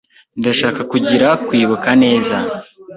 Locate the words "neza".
2.03-2.35